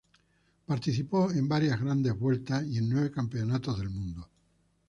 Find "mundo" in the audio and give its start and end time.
3.91-4.27